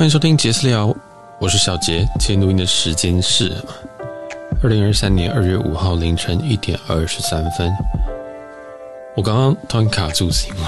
[0.00, 0.96] 欢迎收听杰斯聊，
[1.38, 2.08] 我是小杰。
[2.18, 3.54] 今天录音的时间是
[4.62, 7.70] 二零二三年二月五号凌晨一点二十三分。
[9.14, 10.60] 我刚刚突然卡住，是因为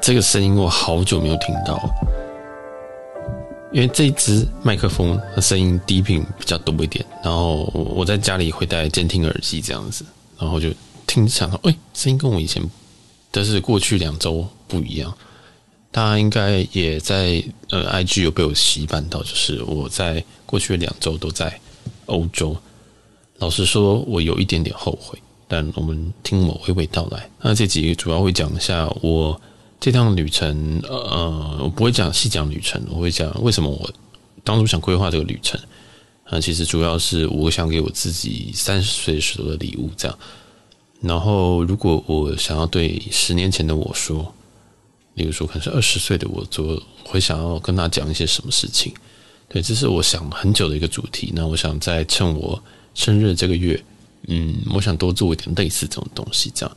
[0.00, 1.76] 这个声音我好久没有听到，
[3.72, 10.04] 因为这一支麦克风的声音低频比较多一点，然后我在家里会戴监听耳机这样子，
[10.38, 10.68] 然后就
[11.04, 12.62] 听想到，哎，声音跟我以前，
[13.32, 15.12] 但是过去两周不一样。
[15.92, 21.60] 大家应该也在呃，IG 有被我洗版到，就是我在过去的两周都在
[22.06, 22.56] 欧洲。
[23.38, 27.28] 老实说，我有一点点后悔，但我们听我娓娓道来。
[27.40, 29.40] 那这集主要会讲一下我
[29.80, 33.90] 这趟旅程，呃，我不会讲细讲旅程，我会讲为什么我
[34.44, 35.60] 当初想规划这个旅程。
[36.24, 40.16] 啊，其实主要是我想给我自己三十岁时候的礼物，这样。
[41.00, 44.32] 然后，如果我想要对十年前的我说。
[45.20, 48.90] 比如说，可能是二十岁的我做，会想要跟他讲一些什么事情？
[49.50, 51.30] 对，这是我想很久的一个主题。
[51.36, 52.62] 那我想再趁我
[52.94, 53.78] 生日这个月，
[54.28, 56.50] 嗯，我想多做一点类似这种东西。
[56.54, 56.76] 这样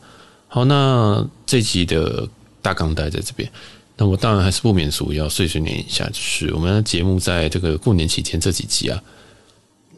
[0.50, 2.28] 好，那这集的
[2.62, 3.50] 大纲待在这边。
[3.96, 9.02] 那我当然还是不免俗要碎碎念一下，就是我们的节目在这个过年期间这几集啊。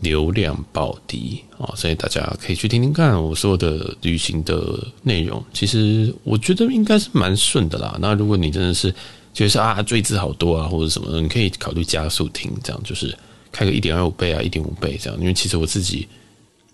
[0.06, 1.20] 流量暴跌
[1.58, 5.44] 啊，所以大家可以去听听看我说的旅行的内容。
[5.52, 7.98] 其实我觉得应该是蛮顺的啦。
[8.00, 8.92] 那如果你真的是
[9.34, 13.18] 觉得是啊，赘字好多啊，或者什么，你可以考虑加速听，这样就是
[13.52, 15.20] 开个一点二五倍啊，一点五倍这样。
[15.20, 16.08] 因为其实我自己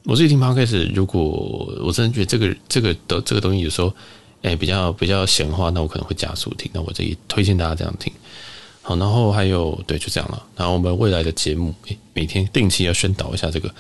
[0.04, 1.22] 我自己听 Podcast，如果
[1.82, 3.94] 我真的觉得这个这个的这个东西有时候
[4.42, 6.70] 哎比较比较闲话，那我可能会加速听。
[6.74, 8.12] 那我这里推荐大家这样听。
[8.98, 10.44] 然后还有对，就这样了。
[10.56, 11.74] 然后我们未来的节目，
[12.14, 13.74] 每天定期要宣导一下这个。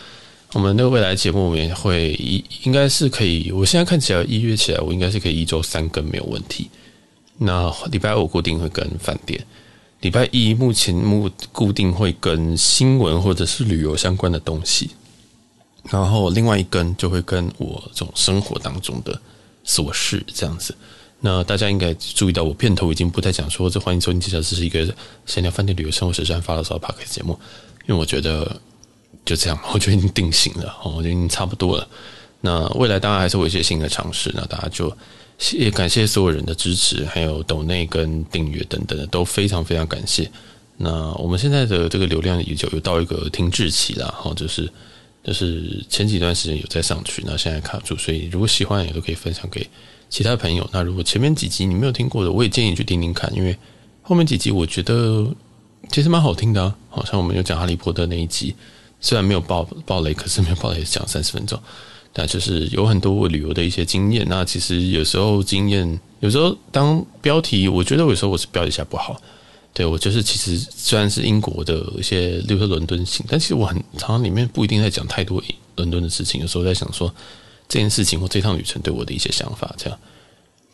[0.53, 3.51] 我们那个未来节目，我们会一应该是可以。
[3.51, 6.69] 我现在看起来一月起来，我应该是可以一周三更没有问题。
[7.37, 9.41] 那礼拜五固定会跟饭店，
[10.01, 14.91] 礼拜一目前目固定会跟新闻或者是旅游相关的东西。
[15.89, 19.19] 然后另外一根就会跟我这种生活当中的
[19.65, 20.75] 琐事这样子。
[21.23, 24.91] 那大家应该注意到，我片头已经不再讲说这欢迎收听，介绍这是一个
[25.27, 27.39] 闲聊饭店旅游生活时尚发牢骚的 p o c a s t 节目，
[27.87, 28.59] 因为我觉得
[29.23, 31.87] 就这样，我觉得已经定型了， 我觉得已经差不多了。
[32.41, 34.91] 那未来当然还是会有一些新的尝试，那大家就
[35.51, 40.27] 也感谢所有人的支持，还有抖内跟订阅等等的都非常非常感谢。
[40.77, 44.67] 那我们现在的这个流量也就有到一个停滞期了，哈， 就是
[45.23, 49.69] 就是前几段时间有在上去，那现在卡住，所以如果喜欢也都可以分享给。
[50.11, 53.57] 其他朋友，那如果前面几集你没有听过的，我也建议你去听听看，因为
[54.01, 55.25] 后面几集我觉得
[55.89, 56.75] 其实蛮好听的。
[56.89, 58.53] 好像我们有讲哈利波特那一集，
[58.99, 61.57] 虽然没有爆爆雷，可是没有爆雷，讲三十分钟，
[62.11, 64.25] 但就是有很多我旅游的一些经验。
[64.27, 69.15] 那其实有时候经验，有时候当标题，我觉得有时候我是标题下不好。
[69.73, 75.41] 对，我就是其实虽然是英国的一些，例如说伦敦行，但其实我很常常里面不一定在讲太多
[75.77, 77.09] 伦敦的事情，有时候在想说。
[77.71, 79.97] 这件事情或这趟旅程对我的一些想法，这样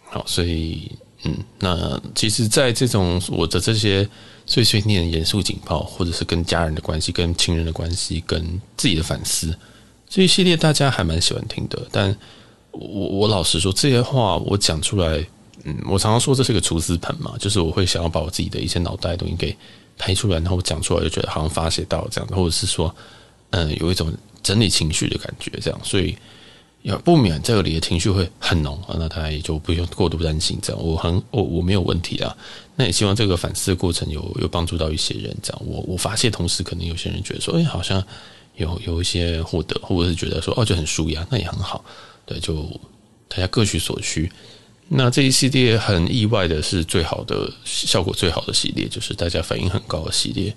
[0.10, 0.92] 好，所以
[1.26, 4.10] 嗯，那其实，在这种我的这些
[4.48, 9.56] 碎碎念、严肃警报，或者是跟家人的关系、跟亲人的关系、跟自己的反思
[10.10, 11.80] 这一系列，大家还蛮喜欢听的。
[11.92, 12.18] 但
[12.72, 15.24] 我我老实说，这些话我讲出来，
[15.66, 19.56] 嗯，我常常说这是个储思盆嘛，就是我会想要把我自己的一些脑袋东西给
[20.00, 22.96] 拍出来，然后我讲出来就觉得好像发泄到这样，或者是说，
[23.52, 26.18] 嗯，有一种整理情绪的感觉，这样，所以。
[26.88, 30.58] 要不免这里的情绪会很浓啊，那他也就不用过度担心。
[30.62, 32.36] 这样，我很我我没有问题啊。
[32.78, 35.36] 那也希望这个反思的过程有有帮助到一些人。
[35.44, 38.02] 这样，我我发泄同时，可能有些人觉得说，哎，好像
[38.56, 41.84] 有有一些获得，或者是觉得说，哦，就很舒压，那也很好。
[42.26, 42.64] 对，就
[43.28, 44.32] 大家各取所需。
[44.88, 50.56] 那这一系列很意外的是最好的效果，最好的系列就是大家反应很高的系列。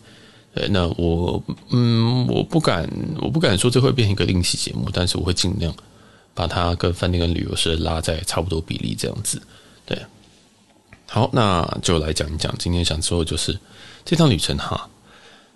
[0.54, 2.88] 对，那我嗯，我不敢
[3.20, 5.74] 我不敢说这会变成一个另期节目，但是我会尽量。
[6.34, 9.40] 把它跟饭店跟旅游社拉在差不多比例这样子，
[9.84, 9.98] 对。
[11.06, 13.58] 好，那就来讲一讲今天想说的就是
[14.04, 14.88] 这趟旅程哈。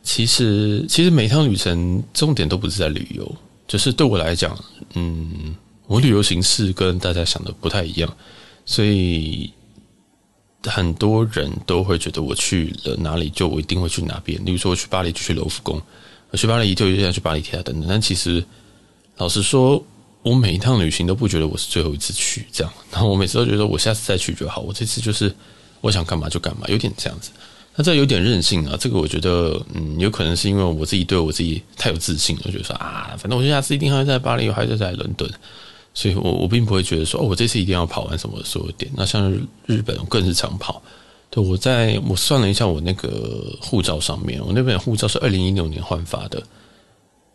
[0.02, 3.37] 其实其实每趟旅程重点都不是在旅游，
[3.69, 4.58] 就是对我来讲，
[4.94, 5.54] 嗯，
[5.87, 8.16] 我旅游形式跟大家想的不太一样，
[8.66, 9.52] 所以
[10.64, 14.44] 很多人都会觉得我去了哪里就我一定会去哪边。
[14.44, 15.81] 例如说我去巴黎就去罗浮宫，
[16.31, 17.88] 我去巴黎就一定要去巴黎铁塔等等。
[17.88, 18.44] 但其实
[19.19, 19.81] 老实说。
[20.25, 24.62] 我每一趟旅行都不觉得我是最后一次去这样，然后我每次都觉得我下次再去就好。
[24.62, 25.32] 我这次就是
[25.82, 27.31] 我想干嘛就干嘛，有点这样子。
[27.76, 35.31] 那这有点任性啊，这个我觉得嗯，有可能是因为我自己对我自己太有自信了，觉得说啊，反正我下次一定还会在巴黎，我还是在伦敦，
[35.93, 38.91] 所以我我并不会觉得说哦，我这次一定要跑完什么所有点。
[38.97, 39.31] 那像
[39.67, 40.81] 日本我更是常跑，
[41.29, 46.41] 对，我在我算了一下，我那个护照上面，我那本护照是二零一六年换发的，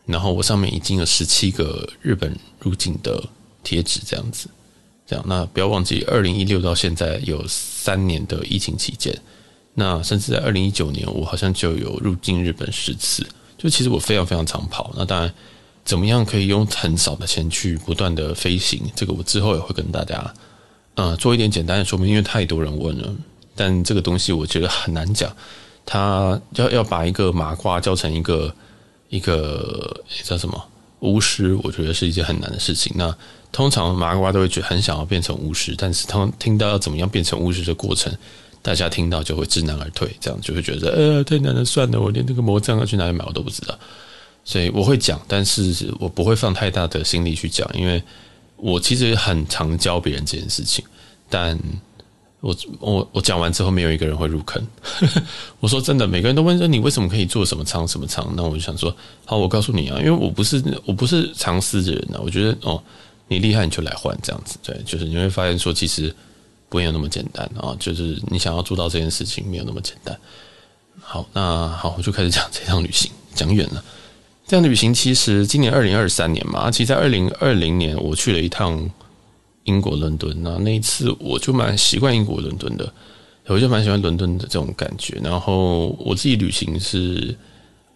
[0.09, 3.23] 然后我上面已经有十七个日本入境的
[3.63, 4.49] 贴纸，这样子，
[5.05, 5.23] 这样。
[5.27, 9.15] 那不要忘记，二零一六到现在有三年的疫情期间，
[9.75, 13.25] 那甚至在二零一九年，我好像就有入境日本十次。
[13.57, 14.91] 就其实我非常非常常跑。
[14.97, 15.33] 那当然，
[15.85, 18.81] 怎么样可以用很少的钱去不断的飞行？
[18.95, 20.33] 这个我之后也会跟大家，
[20.95, 23.13] 呃，做一点简单的说明，因为太多人问了。
[23.55, 25.29] 但这个东西我觉得很难讲，
[25.85, 28.55] 他要要把一个麻瓜教成一个
[29.09, 30.63] 一个叫什么
[30.99, 32.93] 巫师，我觉得是一件很难的事情。
[32.95, 33.13] 那
[33.51, 38.15] 通常麻瓜都会觉得很想要变成巫师，但是他们听到要怎么样变成巫师的过程，
[38.61, 43.77] 大家听到就会知难而退，这样就会觉得呃太难了，算了，我连那个魔杖要去哪里买我都不知道。
[44.45, 48.01] 所以我会讲，但是我不会放太大的心力去讲，因为
[48.55, 50.85] 我其实很常教别人这件事情，
[51.29, 51.59] 但。
[52.41, 54.65] 我我我讲完之后，没有一个人会入坑。
[55.59, 58.31] 我说真的，每个人都问说你为什么可以做什么仓什么仓？
[58.35, 58.95] 那我就想说，
[59.25, 62.19] 好，我告诉你啊，因为我不是我不是藏私的人啊。
[62.23, 62.81] 我觉得哦，
[63.27, 66.15] 你厉害你就来换这样子，对，就是你会发现说，其实
[66.69, 67.75] 不会有那么简单啊。
[67.77, 70.17] 就是你想要做到这件事情，没有那么简单。
[71.01, 73.11] 好，那好，我就开始讲这趟旅行。
[73.35, 73.83] 讲远了，
[74.47, 78.89] 这样的旅行其实今年二零二三年嘛，其实在二零二零年我去了一趟。
[79.69, 82.91] 英国伦敦，那那一次我就蛮习惯英国伦敦的，
[83.45, 85.19] 我就蛮喜欢伦敦的这种感觉。
[85.23, 87.35] 然后我自己旅行是，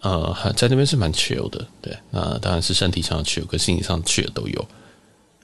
[0.02, 4.68] 呃，在那边是蛮 chill 的，对，那当然是身体上的 chill 跟心理上的 chill 都有。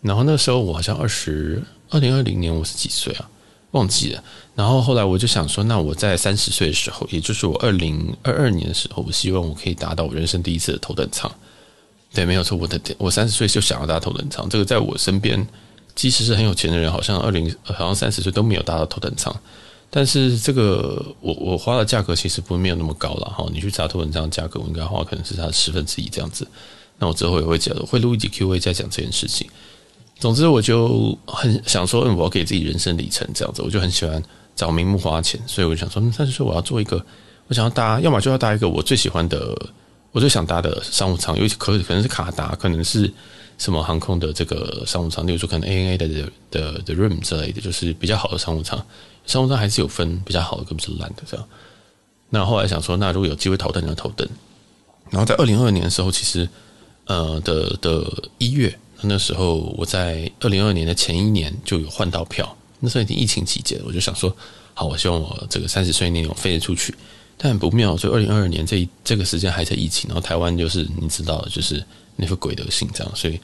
[0.01, 3.29] 然后那时候我好像二十，二零二零年我是几岁啊？
[3.71, 4.23] 忘记了。
[4.55, 11.29] 然后后来我就想说，那我在三十岁的时候，也就是我二零二二年的时候，我希望我可以达到我人生第一次的头等舱。
[12.13, 15.45] 对，没有错，我的我三十岁就想要搭头等舱，这个在我身边。
[16.00, 19.36] 即使是很有钱的人，好像二零好像三十岁都没有搭到头等舱，
[19.90, 23.46] 但是这个我我花的价格其实不没有那么高了哈。
[23.51, 26.48] 你去查头等舱价格，我应该花可能是它的十分之一这样子。
[27.00, 29.46] 那我之后也会讲，会录一集 Q&A 再讲这件事情。
[30.18, 34.24] 总之，我就很想说，嗯，我要给自己人生里程这样子，我就很喜欢
[34.56, 37.06] 找名目花钱，所以我就想说，三十岁我要做一个，
[37.50, 39.54] 我想要搭，要么就要搭一个我最喜欢的，
[40.13, 43.13] 我最想搭的商务舱，尤其可可能是卡达，可能是。
[43.59, 46.07] 什么航空的这个商务舱，例如说可能 ANA 的
[46.50, 48.83] 的的 room 之类的，就是比较好的商务舱。
[49.27, 51.45] 商务舱还是有分比较好的跟不是烂的这样。
[52.29, 54.27] 那后来想说，那如果有机会头等就头等。
[55.09, 56.47] 然后在二零二二年的时候，其实
[57.06, 62.55] 呃的的一月，那时候我在二零二二年的前一年就有换到票。
[62.79, 64.33] 那时候已经疫情期间，我就想说，
[64.73, 66.95] 好，我希望我这个三十岁那年我飞得出去。
[67.38, 71.83] 但很不妙，就二零二二年这这个时间还在疫情，然后台湾就是你知道，就是。
[72.19, 73.39] 那副鬼德性这样，所以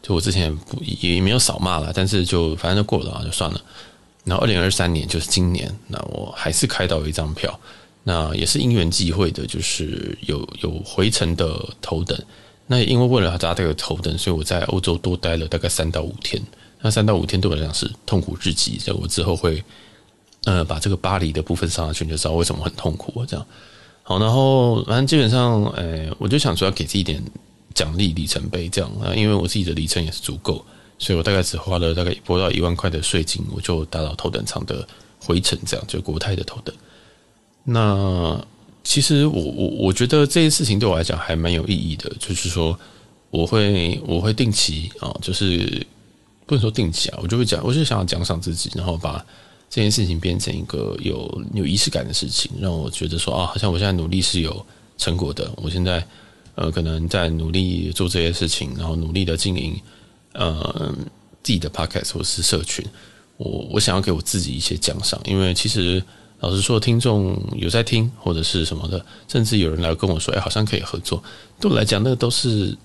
[0.00, 3.60] 就我之前也不也没有少骂了，但是就反正就过了啊，就算了。
[4.24, 7.58] 然后二零二三年就是今年，那我还是开到一张票，
[8.04, 12.18] 那也是因缘际会的，就是有有回程的头等。
[12.66, 16.40] 那因为为了要搭这个头等，所以我在欧洲多待了大概三到五天。
[16.80, 19.62] 那三到五天对我来讲是痛苦至极，所以我之后会
[20.44, 23.24] 呃把这个巴黎的部分上上去，你就知道为什么很痛苦。
[23.26, 23.46] 这样
[24.02, 27.22] 好，然后反正基本上，哎，我就想说要给自己一点。
[27.72, 30.64] 奖励里程碑这样啊，因为我自己的里程也是足够，
[30.98, 34.86] 所以我大概只花了大概不到一万块的税金，我就达到头等舱的
[35.20, 36.74] 回程，这样就国泰的头等。
[37.62, 38.44] 那
[38.82, 42.78] 其实我我我觉得这件事情对我来讲还蛮有意义的，就是说
[43.30, 45.86] 我会我会定期啊，就是
[46.46, 49.24] 不能说定期啊，我就会讲，我就想要奖赏自己，然后把
[49.68, 54.66] 这件事情变成一个有有仪式感的事情，让我觉得说啊，好像我现在努力是有
[54.98, 56.04] 成果的，我现在。
[56.60, 59.80] 呃，可能在努力做这些事情，然后努力的经营，
[60.34, 60.94] 呃，
[61.42, 62.84] 自己的 podcast 或是社群。
[63.38, 66.04] 我我想要给我自己一些奖赏，因为其实
[66.40, 71.22] 老实说，听众有在听或者是什么的，甚至有人来跟我说，哎，好像可以合作。
[71.58, 72.76] 对我来讲，那个都是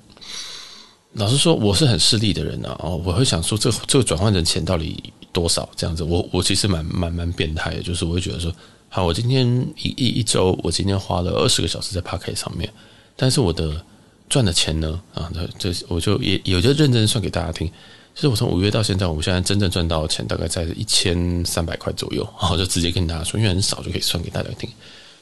[1.12, 2.80] 老实说，我是很势利的人啊。
[2.80, 5.04] 哦，我会想说，这这个转换成钱到底
[5.34, 5.68] 多少？
[5.76, 8.50] 这样子，我我其实蛮蛮蛮变态的，就是我会觉得说，
[8.88, 12.72] 好，我今天一一一周，我今天花了二十个小时在 podcast 上面。
[13.16, 13.84] 但是我的
[14.30, 15.02] 赚的钱呢？
[15.14, 17.68] 啊，这这我就也也就认真算给大家听。
[18.14, 22.24] 其实我从五月到现在，我们现在真正赚到的钱大概在一千三百块左右。
[22.40, 24.70] 然后就直接跟大家说，因为很少就可以算给大家听。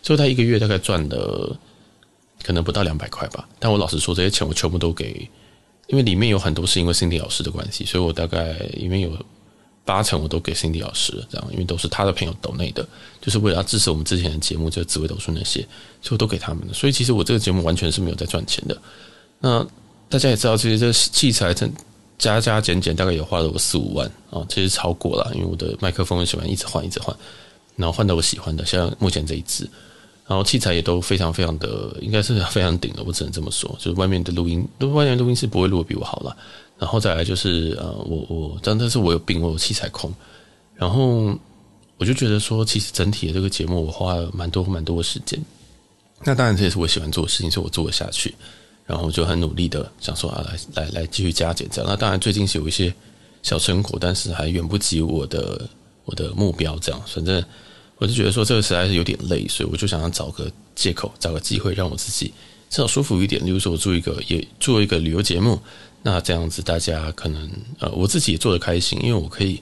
[0.01, 1.57] 所以他一个月大概赚了
[2.43, 3.47] 可能不到两百块吧。
[3.59, 5.27] 但我老实说，这些钱我全部都给，
[5.87, 9.11] 因为里面有很多是因为 Cindy 老师的关系，所以我大概里面有。
[9.85, 12.87] 八成我都给 Cindy 老师了，这样，因为都是他的朋友抖内的，
[13.21, 15.65] 就是为了要支持我们之前的节目，就紫薇斗数那些，
[16.01, 16.73] 所以都给他们的。
[16.73, 18.81] 所以其实我这个节目完全是没有在赚钱的。
[19.39, 19.65] 那
[20.09, 21.53] 大家也知道，其实这器材
[22.17, 27.13] 加加减减，大概也花了我四五万啊，其实超过了，因为我的麦克风很喜欢一直换，一直换。
[27.75, 29.67] 然后换到我喜欢的，像目前这一支，
[30.27, 33.69] 然后器材也都非常非常的，应该是非常顶的，我只能这么说。
[33.79, 36.37] 就是外面的录音，外面录音室不会录的比我好了。
[36.83, 40.13] 然后再来就是呃，我我真的是我有病，我有器材控，
[40.75, 41.33] 然后
[41.97, 45.39] 我就觉得说，其实整体的这个节目我花了蛮多蛮多的时间。
[46.25, 48.35] 那当然这也是我喜欢做的事情，所以我做得下去。
[48.85, 51.89] 然后就很努力的想说啊，来来来继续加减这样。
[51.89, 52.93] 那当然最近是有一些
[53.43, 55.65] 小成果，但是还远不及我的
[56.03, 57.01] 我的目标这样。
[57.07, 57.41] 反正
[57.95, 62.33] 我就觉得说这个实在是有点累，所以我就想要找个借口，找个机会让我自己
[62.69, 63.43] 至少舒服一点。
[63.45, 65.57] 例如说我做一个也做一个旅游节目，
[66.03, 69.59] 那这样子大家可能呃我自己也做得开心，因为我可以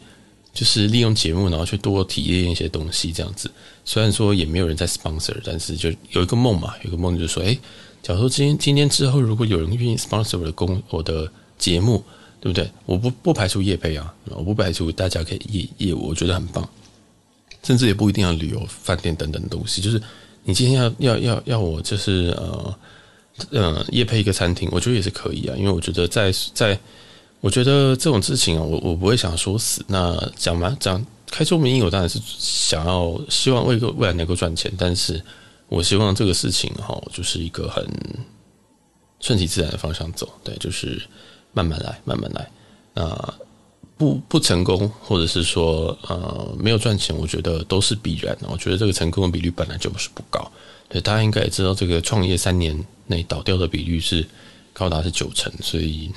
[0.54, 3.50] 就是利用节目然后去多体验一些东西这样子。
[3.86, 7.58] 虽然说也没有人在 sponsor，但是就有一个梦嘛，有一个梦就是说哎。
[8.04, 12.04] 假如说今天今天之后，如果有人愿意 sponsor 我的公我的节目，
[12.40, 12.68] 对不对？
[12.88, 16.68] 我不不排除业配啊，我不排除大家可以业业务，我觉得很棒。
[17.62, 20.02] 甚至也不一定要旅游、饭店等等东西，就是
[20.44, 22.76] 你今天要要要要我就是呃
[23.50, 26.80] 呃夜配一个餐厅，我觉得也是可以啊，因为我觉得在在
[27.40, 29.84] 我觉得这种事情啊，我我不会想说死。
[29.88, 35.22] 那讲嘛讲开宗明义，我当然是想要希望为个未来能够赚钱，但是。
[35.72, 37.88] 我希望这个事情哈，就是一个很
[39.22, 41.02] 顺其自然的方向走，对，就是
[41.54, 42.52] 慢慢来，慢慢来。
[42.94, 43.34] 那
[43.98, 48.38] 不不成功，或者是说呃没有赚钱，我觉得都是必然。
[48.50, 50.52] 我觉得这个成功的比率本来就不是不高。
[50.92, 54.28] 对，大家应该也知道，这个创业三年内倒掉的比率是
[54.74, 56.12] 高达是九成，所以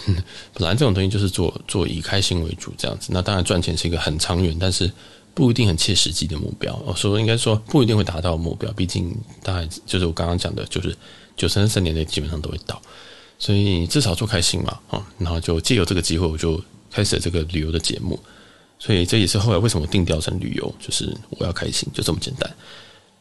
[0.52, 3.10] 本来这种东西就是做做以开心为主这样子。
[3.12, 4.90] 那当然赚钱是一个很长远，但是。
[5.36, 9.12] 不一定很切实际的目标，我说应该说不一定会达到目标，毕竟
[9.42, 10.96] 大概就是我刚刚讲的，就是
[11.36, 12.80] 九三三年内基本上都会倒，
[13.36, 18.16] 所以至少做开心嘛，啊，然后就借由这个机会，我就开始了这个旅游的节目，
[18.78, 22.48] 所以这也是后来为什么定调成旅游，就是我要开心，就这么简单。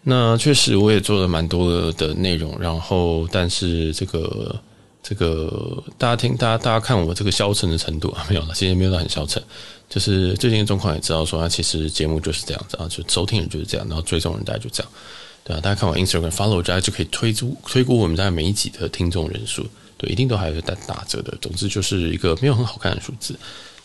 [0.03, 4.55] 那确实我也做了蛮多的内容，然后但是这个
[5.01, 9.41] 这个大家听，大家大家看我这个消沉的程度啊，没有了，其实没有到很消沉。
[9.89, 14.91] 就是最近的状况也知道说，他其实节目就是这样子啊，就收听人就是这样，然后追踪人大概就这样，
[15.43, 19.65] 对啊，大家看我 Instagram follow 大家就可以推出推估我们大概每一集的听众人数，
[19.98, 21.38] 对，一定都还是在打折的。
[21.39, 23.36] 总之就是一个没有很好看的数字，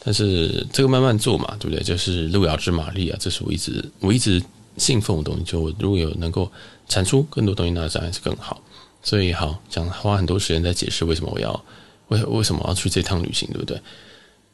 [0.03, 1.85] 但是这个慢慢做嘛，对不对？
[1.85, 4.43] 就是路遥知马力啊，这是我一直我一直
[4.79, 5.43] 信奉的东西。
[5.43, 6.51] 就我如果有能够
[6.89, 8.61] 产出更多东西，那当然是更好。
[9.03, 11.65] 所以好想花很多时间在解释为什么我要
[12.09, 13.81] 为为什么要去这趟旅行，对不对？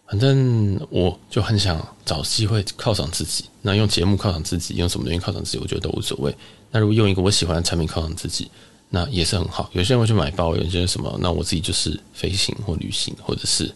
[0.06, 6.32] 反正我就很想找机会犒赏自己，那用节目犒赏自己，用什么东西犒赏自己，我觉得都无所谓。
[6.70, 8.50] 那如果用一个我喜欢的产品犒赏自己，
[8.90, 9.70] 那也是很好。
[9.72, 13.72] 有些人会去买包，有些人什么，那我自己就是飞行或旅行，或者是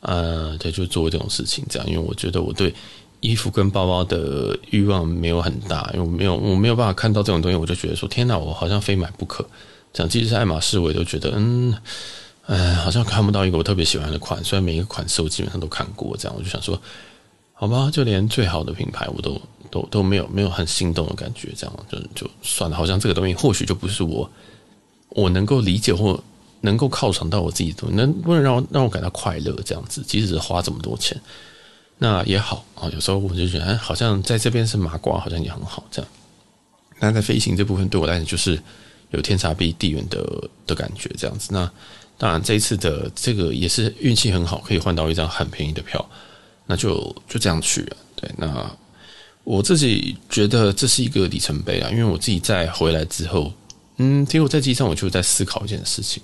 [0.00, 1.86] 呃，对，就做这种事情这样。
[1.86, 2.74] 因为我觉得我对
[3.26, 9.44] 衣服跟包包的欲望没有很大，因为我没有我没有办法看到这种东西，我就觉得说天哪，我好像非买不可。
[9.92, 11.74] 这样，即使是爱马仕，我也都觉得嗯。
[12.46, 16.80] 哎，好像看不到一个我特别喜欢的款，虽然每一个款式我基本上都看过，这样我就想说，
[17.52, 22.76] 好吧，就连最好的品牌我都都都没有没有很心动的感觉，这样就就算了。
[22.76, 24.30] 好像这个东西或许就不是我
[25.08, 26.22] 我能够理解或
[26.60, 31.20] 能够犒赏到我自己的，能不能让我让我感到快乐这样子，即使是花这么多钱，
[31.98, 32.88] 那也好啊。
[32.92, 36.10] 有时候我就觉得，好像在这边是麻瓜，好像也很好这样。
[36.98, 38.60] 那在飞行这部分对我来讲，就是
[39.10, 41.70] 有天差地远的的感觉，这样子那。
[42.18, 46.02] 当然，这一次的这个也是运气很好，可以换到一张很便宜的票，
[46.64, 47.96] 那就就这样去了。
[48.14, 48.74] 对，那
[49.44, 53.52] 我自己觉得这是一个里程碑啊，因为我自己在回来之后，
[53.98, 56.22] 嗯，结果在机上我就在思考一件事情，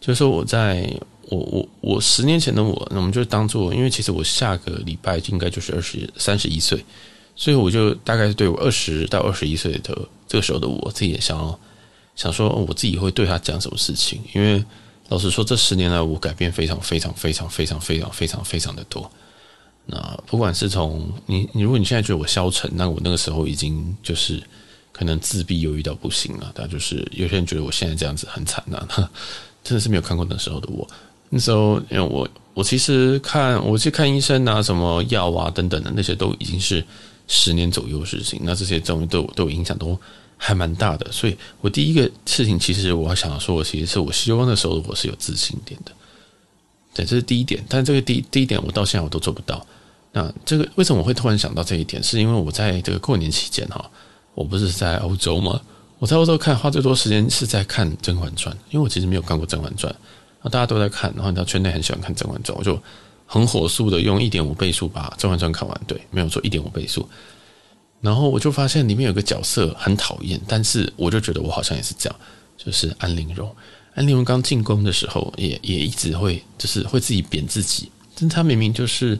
[0.00, 0.88] 就是说我在
[1.34, 6.84] 我我我十年前的我，那我们就当做，因为其实我下个礼拜应该就是二十三十一岁，
[7.34, 9.98] 所以我就大概对我二十到二十一岁的
[10.28, 11.58] 这个时候的我自己也想要
[12.14, 14.64] 想说，我自己会对他讲什么事情，因为。
[15.08, 19.10] 老实说，这十年来我改变非常非常非常非常非常非常非常的多。
[19.84, 24.42] 那不管是从你你，如果你现在觉得我消沉，那我那个时候已经就是
[24.90, 26.50] 可能自闭忧郁到不行了。
[26.54, 28.88] 但就是有些人觉得我现在这样子很惨呐，
[29.62, 30.88] 真的是没有看过那时候的我。
[31.34, 36.84] 那时候因为我我其实看我去看医生啊，什么药啊等等的那些都已经是
[37.26, 38.40] 十年左右的事情。
[38.44, 39.98] 那这些东西都有都有影响都。
[40.44, 45.92] 还蛮大的，所以我第一个事情，其实我想说，其实是我希望那时候我是有自信点的，
[46.92, 47.64] 对，这是第一点。
[47.68, 49.64] 但这个第第一点，我到现在我都做不到。
[50.10, 52.02] 那这个为什么我会突然想到这一点？
[52.02, 53.88] 是因为我在这个过年期间哈，
[54.34, 55.60] 我不是在欧洲吗？
[56.00, 59.92] 我在欧洲看花最多时间是在看《甄嬛传》，因为我其实没有看过《甄嬛传》，
[60.50, 62.80] 大家都在看，然后你知道圈内很喜欢看《甄嬛传》，我就
[63.26, 67.08] 很火速的用一点五倍速把《甄嬛传》看完，对，没有错，一点五倍速。
[68.00, 72.18] 然后我就发现里面有个角色很讨厌，但是我就觉得我好像也是这样，
[72.56, 73.48] 就是安陵容。
[73.94, 79.18] 安陵容刚进宫的时候也，也一直会就是会自己贬自己，但她明明就是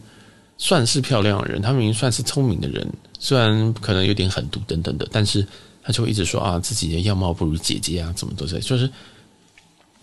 [0.58, 2.84] 算是漂亮的人，她明明算是聪明的人，
[3.20, 5.46] 虽然可能有点狠毒等等的，但是
[5.82, 8.90] 她就一直说啊自己的样貌不如姐姐啊，怎么都在，就是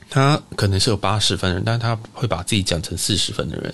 [0.09, 3.73] 他可能是有八十分的人，但是她会把自己讲成四十分的人。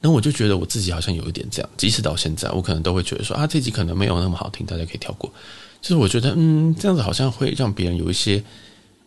[0.00, 5.32] 那我就觉得我自己好像有一点这样，即使到现在，我可能都会觉得说啊，这集可能没有那么好听，大家可以跳过。
[5.80, 8.42] 就是我觉得，嗯，这样子好像会让别人有一些，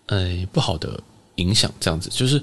[0.08, 1.00] 呃，不好的
[1.36, 1.72] 影响。
[1.80, 2.42] 这样子，就是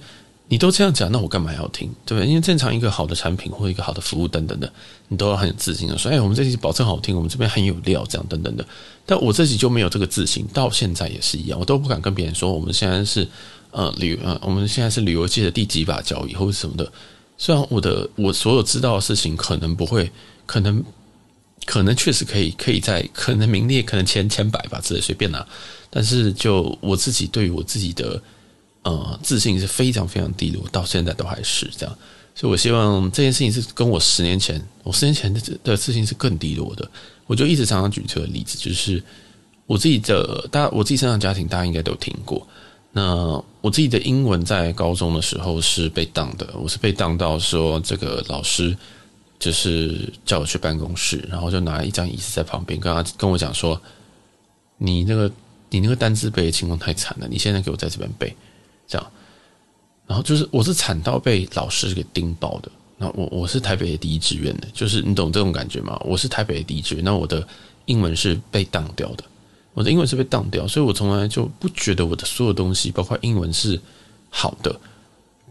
[0.48, 1.92] 你都这样讲，那我干嘛要听？
[2.06, 2.28] 对不对？
[2.28, 4.72] 因为正常一个好的产品或一个好的服务等等的，
[5.08, 8.64] 你都要很有自信的说，哎，我们这集保证好听，我们这边很有料，这样等等的。
[9.04, 13.26] 但我自己就没有这个自信，到现在也是一样，我都不敢跟别人说，我们现在是
[13.76, 16.90] 呃旅呃，我们现在是旅游界的第几把交椅，或者什么的。
[17.36, 20.10] 虽然我的我所有知道的事情可能不会，
[20.46, 20.82] 可能
[21.66, 25.46] 可能确实可以可以在可能名列可能前前百吧，之类随便拿。
[25.90, 28.22] 但是就我自己对于我自己的
[28.82, 31.98] 呃自信是非常非常低落，到现在都还是这样。
[32.34, 36.90] 所以我希望这件事情是跟我十年前，我十年前的的自信是更低落的。
[37.26, 39.02] 我就一直常常举这个例子，就是
[39.66, 42.48] 我自己的大我自己生长家庭，大家应该都听过。
[42.96, 43.14] 那
[43.60, 48.74] 我自己的英文在高中的时候是被当的，我是被当到说这个老师
[49.38, 53.78] 就是叫我去办公室，然后就拿一张椅子在旁边，跟他跟我讲说，
[54.78, 55.30] 你那个
[55.68, 58.34] 你那个单字背的情况太惨了，你现在给我在这边背，
[58.88, 59.06] 这样，
[60.06, 62.72] 然后就是我是惨到被老师给盯爆的。
[62.96, 66.00] 那我我是台北的第一志愿的，就是你懂这种感觉吗？
[66.02, 67.46] 我是台北的第一志愿，那我的
[67.84, 69.24] 英文是被当掉的。
[69.76, 73.78] 我的英文是被当掉，所以我从来就不觉得我的所有东西，包括英文是
[74.30, 74.74] 好的。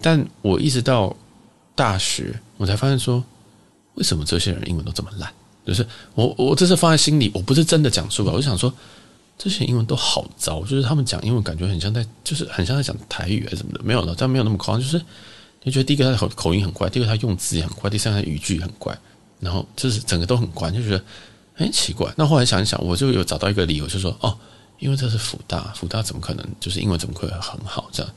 [0.02, 1.16] 但我一直到
[1.76, 3.24] 大学，我才发现说，
[3.94, 5.32] 为什么这些人英文都这么烂？
[5.64, 8.32] 就是我我这是放在心里，我不是真的讲出来。
[8.32, 8.74] 我就想说，
[9.38, 13.82] 这些英文都好糟，就是他们讲英文感觉很像在，就是很像在讲台语还是什么的。
[13.84, 14.82] 没有了，但没有那么夸张。
[14.82, 15.00] 就是
[15.62, 18.98] 你觉得第一个他的口口音很怪，第二个他用词也很怪，第三个他语句也很怪，
[19.40, 21.04] 然后就是整个都很怪，就觉得。
[21.58, 22.14] 哎，奇怪。
[22.18, 24.38] 那后来想一想，我就有找到一个理由，就说哦，
[24.78, 28.12] 因为这是辅大，辅大怎么可能就是英文怎么会很好这样？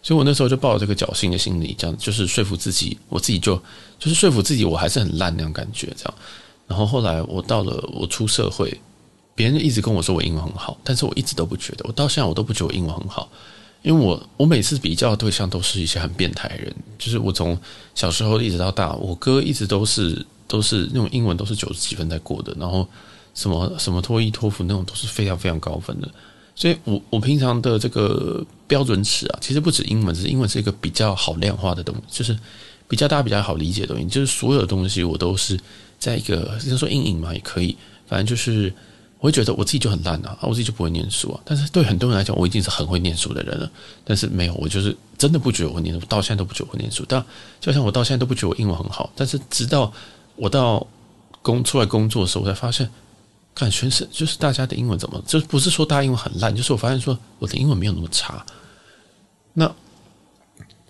[0.00, 3.56] 所以我那时候就抱着这个侥幸的心理，这样就是说服自己，我自己就
[3.98, 6.14] 就是说服自己，我还是很烂那样感觉这样。
[6.68, 8.80] 然后后来我到了我出社会，
[9.34, 13.28] 别人一直跟我说我英文很好，但是我一直都不觉得，我到现在我都不觉得我英文很好，
[13.82, 17.58] 因为我我每次比较的对象都是一些很变态的人，就是我从
[17.94, 20.24] 小时候一直到大，我哥一直都是。
[20.54, 22.86] 都是那种英文都是九十几分在过的，然后
[23.34, 26.08] 什么什么托一托福那种都是非常非常高分的，
[26.54, 32.38] 所以我我平常的这个标准尺啊，其实不止英文，是英文是一个比较好量化的东西，就是
[32.86, 35.58] 比较大家比较好理解的东西，就是所有的东西我都是
[35.98, 38.72] 在一个，就说阴影嘛也可以，反正就是
[39.18, 43.68] 我会觉得我自己就很烂啊，我自己就不会念书啊，但是对很多人来讲，我已经是很会念书的人了，
[44.04, 47.24] 但是没有，我就是真的不觉得我会念书，到现在都不觉得我会念书，但
[47.60, 49.90] 就像我到现在都不觉得我英文很好，但是直到
[50.36, 50.86] 我到
[51.42, 52.88] 工出来工作的时候，我才发现，
[53.54, 58.44] 看全是就是大家的英文怎么，就不是说大家英文很烂，就是我发现说我的英文没有那么差。
[59.52, 59.72] 那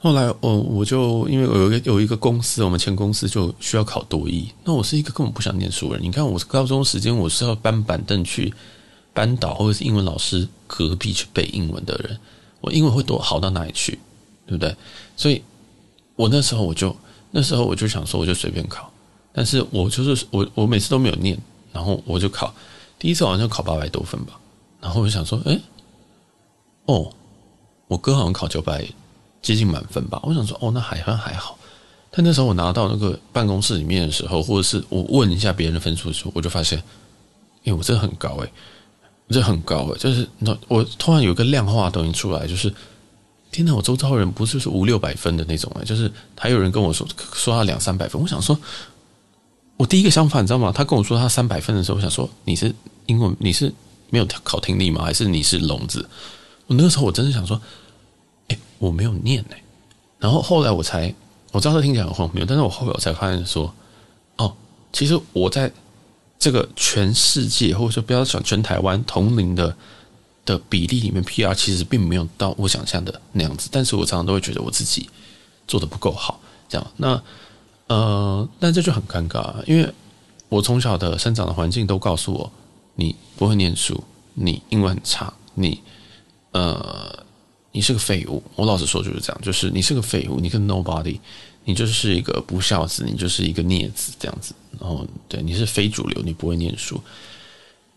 [0.01, 4.49] 后来我我就因为我有一个有一个公司，我们前公司就需要考多益。
[4.65, 6.05] 那我是一个根本不想念书的人。
[6.05, 8.53] 你看我高中时间我是要搬板凳去
[9.13, 12.19] 班导或者是英文老师隔壁去背英文的人，
[12.61, 13.99] 我英文会多好到哪里去，
[14.47, 14.75] 对不对？
[15.17, 15.43] 所以
[16.17, 16.95] 我那时候我就
[17.31, 18.93] 那时候我就想说，我就随便考。
[19.37, 21.37] 但是我就是我，我每次都没有念，
[21.73, 22.55] 然后我就考，
[23.01, 24.39] 第一次好像就考八百多分吧，
[24.81, 25.61] 然后我就想说，哎，
[26.85, 27.13] 哦，
[27.89, 28.87] 我哥好像考九百，
[29.43, 31.59] 接近满分吧，我想说，哦，那还算还好。
[32.13, 36.81] 但那时候我拿到那个办公室里面的时候，或者是我问一下别人的分数的时候，我就发现，
[37.65, 38.53] 哎，我这很高哎，
[39.27, 42.73] 我这很高哎，就是那我突然有个量化东西出来，就是，
[43.51, 48.57] 天哪，我周遭人不是是五六百分的那种哎，就是还有人跟我说说他两三百分，我想说。
[49.77, 50.71] 我第一个想法你知道吗？
[50.73, 52.73] 他跟我说他三百分的时候，我想说你是
[53.07, 53.73] 英文你是
[54.09, 55.05] 没有考听力吗？
[55.05, 56.09] 还是你是聋子？
[56.69, 57.61] 我那个时候我真的想说，
[58.49, 59.61] 哎，我没有念哎。
[60.21, 61.13] 然后后来我才
[61.51, 63.75] 我知道他听起来很荒谬，但是我后来我才发现说，
[64.37, 64.55] 哦，
[64.93, 65.71] 其实我在
[66.39, 69.77] 这个全世界或者说不要讲全台湾同龄的
[70.45, 73.69] 的比例里面，PR 其实并没有到我想象的那样子。
[73.73, 75.11] 但是我常常都会觉得我自己
[75.67, 77.21] 做得不够好，这样那。
[77.87, 79.89] 呃，但这就很尴尬，因为
[80.49, 82.51] 我从小的生长的环境都告诉我，
[82.95, 84.03] 你不会念书，
[84.35, 85.81] 你英文很差，你
[86.53, 87.25] 呃，
[87.73, 88.43] 你是个废物。
[88.55, 91.19] 我老实说就是这样，就是你是个废物，你跟 nobody，
[91.65, 94.55] 你就是一个不孝子，你就是一个孽子这样子。
[94.81, 97.01] 然后对，你是非主流，你不会念书。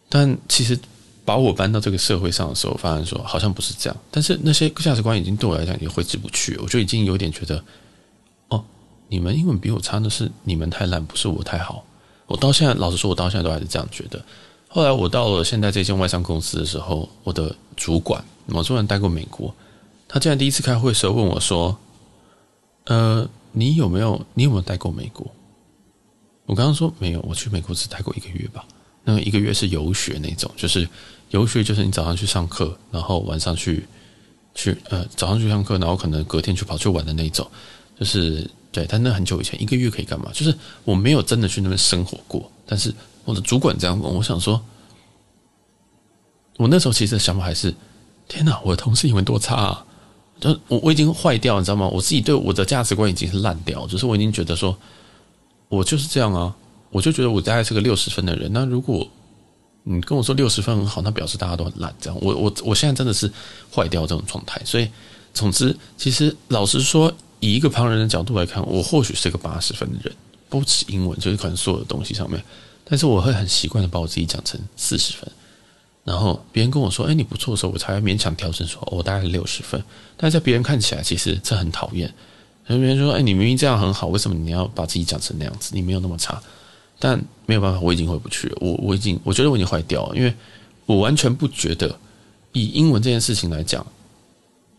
[0.10, 0.78] 但其实
[1.26, 3.98] 把我搬到这个社会上的时候，发现说好像不是这样。
[4.10, 7.64] 但是那些价值观已经对我来讲已经挥之不去，我就已经有点觉得，
[9.10, 11.84] 你们英文比我差，那是你们太烂，不是我太好。
[12.26, 14.22] 我到现在，老实说，我到现在都还是这样觉得。
[14.68, 19.54] 后来我到了现在这间外商公司的时候，我的主管，我主管待过美国，
[20.10, 21.78] 他竟然第一次开会的时候问我说
[22.84, 25.26] ：“呃，你有没有你有没有待过美国？”
[26.46, 28.66] 我刚刚说没有，我去美国只待过一个月吧。
[29.06, 30.86] 那个一个月是游学那种，就是
[31.30, 33.88] 游学，就是你早上去上课，然后晚上去
[34.54, 37.50] 去呃早上去上课，然后可能隔天去跑去玩的那种，
[37.98, 38.46] 就是。
[38.72, 40.30] 对，但那很久以前，一个月可以干嘛？
[40.34, 44.62] 就是我没有真的去那边生活过，但是我的主管这样问，我想说，
[46.58, 47.74] 我那时候其实想法还是：
[48.28, 49.86] 天哪，我的同事英文多差啊！
[50.40, 51.88] 就我我已经坏掉，你知道吗？
[51.88, 54.78] 我自己对我的价值观已经是烂掉，就是我已经觉得说，
[55.70, 56.54] 我就是这样啊，
[56.92, 58.52] 我就觉得我大概是个六十分的人。
[58.54, 59.08] 那如果
[59.84, 62.20] 你跟我说六十分很好，那表示大家都很烂，这样。
[62.22, 63.32] 我我我现在真的是
[63.74, 64.62] 坏掉这种状态。
[64.66, 64.88] 所以，
[65.34, 67.12] 总之，其实老实说。
[67.40, 70.16] 以一个旁人的角度来看，我或许是个八十分的人，
[70.50, 72.44] 不止英文，就是可能所有的东西上面。
[72.84, 75.30] 但是我会很习惯的把我自己讲成四十分，
[76.04, 79.84] 然后别人跟我说：“哎，你不错的时候”，我才会勉强调整说：“我大概是六十分。”
[80.16, 82.14] 但在别人看起来，其实这很讨厌。
[82.66, 85.72] 别人说：“哎，你明明这样很好，为什么你要把自己讲成那样子？
[85.74, 86.42] 你没有那么差。”
[87.00, 88.58] 但没有办法，我已经回不去了。
[88.60, 90.34] 我我已经，我觉得我已经坏掉了，因为
[90.86, 92.00] 我完全不觉得
[92.54, 93.86] 以英文这件事情来讲，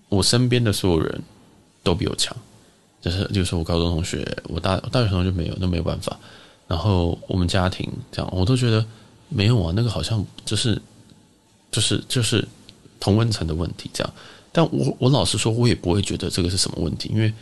[0.08, 1.22] 我身边的所有人
[1.84, 2.36] 都比我强。
[3.10, 6.18] 就是，就是我高中同学，我大大学同学就没有，那没有办法。
[6.66, 8.84] 然后我们家庭这样，我都觉得
[9.30, 10.80] 没有啊，那个好像就是，
[11.70, 12.46] 就是就是
[13.00, 14.12] 同温层的问题这样。
[14.52, 17.32] 但我我老实说，我也不会觉得这个是什么问题，因为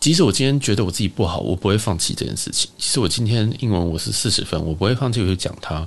[0.00, 2.68] 即使我今天觉得我自己不好，我不会放弃这件事情。
[2.76, 5.86] 其实我今天英文我是四十分，我不会放弃我就讲它，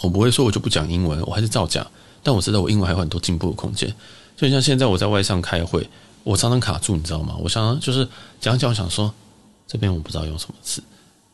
[0.00, 1.84] 我不会说我就不讲英文，我还是照讲。
[2.22, 3.92] 但我知道我英文还有很多进步的空间。
[4.36, 5.88] 就像现在我在外上开会。
[6.24, 7.36] 我常常卡住，你知道吗？
[7.38, 8.08] 我常常就是
[8.40, 9.12] 讲讲，想说
[9.66, 10.82] 这边我不知道用什么词，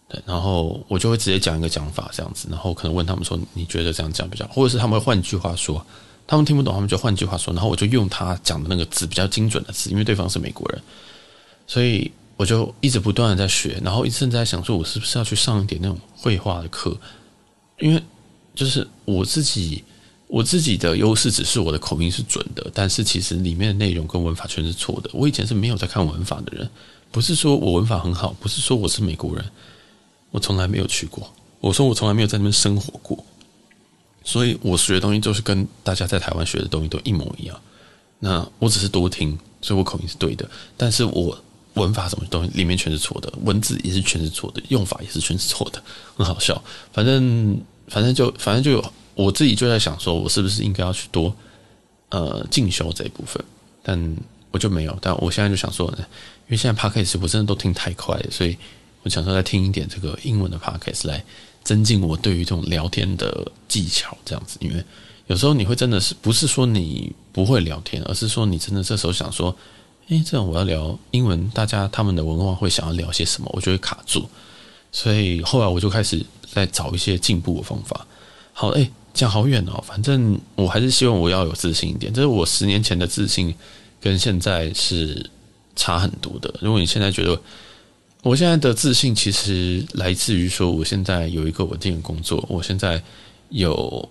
[0.09, 5.87] 对，然后我就会直接讲一个讲法这样子，然后可能问他们说，你觉得这样讲比较，或者是他们会换句话说，
[6.27, 10.83] 他们听不懂，他们就换句话说，然后我就用他讲的那个字比较精准的词，因为对方是美国人，
[11.69, 16.97] 所以我就一直不断的在学，然后一直在想说，我是不是要去上一点那种绘画的课，
[17.79, 18.03] 因为
[18.57, 19.85] 就是我自己。
[20.31, 25.11] 我自己的优势只是我的口音是准的，但是其实里面的内容跟文法全是错的。
[25.13, 26.71] 我以前是没有在看文法的人，
[27.11, 29.45] 不是说我文法很好，不是说我是美国人，
[30.31, 31.29] 我从来没有去过。
[31.59, 33.25] 我说我从来没有在那边生活过，
[34.23, 37.61] 所以我学的东西就是跟大家在台湾学的东西都一模一样。
[38.21, 41.37] 那我只是多听，所以我口音是对的，但是我
[41.75, 45.83] 文法什么东西里面全是错的，文字也是全是错的，用法也是全是错的，
[46.17, 46.63] 很好笑。
[46.93, 48.93] 反正反正就反正就有。
[49.21, 51.35] 我自己就在想，说我是不是应该要去多
[52.09, 53.45] 呃进修这一部分，
[53.83, 54.17] 但
[54.51, 54.99] 我就没有。
[55.03, 56.05] 但我现在就想说，因
[56.49, 58.57] 为现在 Podcast 我真的都听太快了，所以
[59.03, 61.23] 我想说再听一点这个英文的 Podcast 来
[61.63, 64.57] 增进我对于这种聊天的技巧，这样子。
[64.61, 64.83] 因为
[65.27, 69.55] 有时候你会真的是不是说你不会聊天，而是说你真的这时候想说，
[70.09, 74.27] 诶，这样我要聊英文，大家他们的文化会想要聊些什么，我就会卡住。
[74.91, 78.07] 所以后来我就开始在找一些进步的方法。
[78.55, 78.91] 好，诶。
[79.13, 82.13] 讲好远哦，反正我还是希望我要有自信一点。
[82.13, 83.55] 这是我十年前的自信，
[84.01, 85.29] 跟现在是
[85.75, 86.55] 差很多的。
[86.61, 87.39] 如果你现在觉得
[88.23, 93.03] 我现在的自信，其实来自于说我现在有一个稳定的工作，我现在
[93.49, 94.09] 有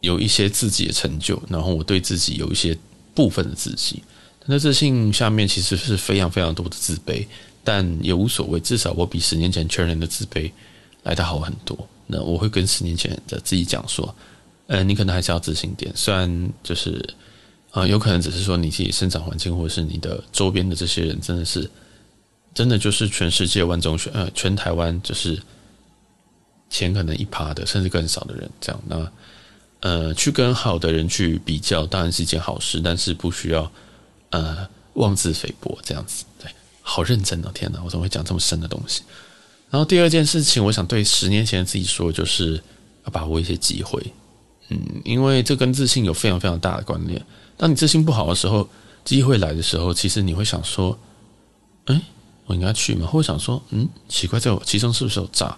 [0.00, 2.76] 有一些自己的成就，然后我对自己有一些
[3.14, 4.02] 部分的自信。
[4.46, 7.24] 那自信下面其实是非常非常多的自卑，
[7.62, 10.50] 但也无所谓，至少我比十年前确认的自卑
[11.04, 11.78] 来得好很多。
[12.08, 14.12] 那我会跟十年前的自己讲说。
[14.70, 15.90] 呃，你可能还是要自信点。
[15.96, 17.04] 虽然就是，
[17.72, 21.68] 啊、呃，有可能只是说你自己生长环境，或者是你的周边的这些人，真的是，
[22.54, 25.42] 真的就是全世界万中选，呃，全台湾就是
[26.68, 28.80] 前可能一趴的，甚至更少的人这样。
[28.86, 29.12] 那
[29.80, 33.72] 呃，去跟好的人去比较，当然是一件好事，但是不需要
[34.30, 36.24] 呃妄自菲薄这样子。
[36.40, 36.48] 对，
[36.80, 39.02] 好认真哦，天哪，我怎么会讲这么深的东西？
[39.68, 42.62] 然后第二件事情，我想对十年前自己说，就是
[43.02, 44.00] 要把握一些机会。
[44.70, 47.20] 嗯，因为这跟自信有非常非常大的关联。
[47.56, 48.68] 当你自信不好的时候，
[49.04, 50.98] 机会来的时候，其实你会想说
[51.86, 52.00] ：“哎，
[52.46, 55.56] 我应该去吗？”或想说：“嗯，奇怪，这其中是不是有诈？”